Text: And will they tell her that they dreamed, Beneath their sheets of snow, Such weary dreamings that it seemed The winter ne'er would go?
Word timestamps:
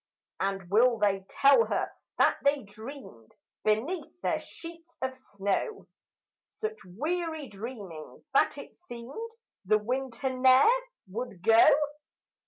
And 0.39 0.67
will 0.71 0.97
they 0.97 1.27
tell 1.29 1.65
her 1.65 1.91
that 2.17 2.37
they 2.43 2.63
dreamed, 2.63 3.35
Beneath 3.63 4.19
their 4.23 4.39
sheets 4.41 4.97
of 4.99 5.15
snow, 5.15 5.85
Such 6.59 6.79
weary 6.83 7.47
dreamings 7.49 8.23
that 8.33 8.57
it 8.57 8.75
seemed 8.87 9.29
The 9.65 9.77
winter 9.77 10.35
ne'er 10.35 10.73
would 11.09 11.43
go? 11.43 11.69